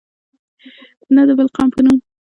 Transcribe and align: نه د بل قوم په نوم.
نه 1.15 1.21
د 1.27 1.29
بل 1.37 1.47
قوم 1.55 1.67
په 1.73 1.79
نوم. 1.85 1.97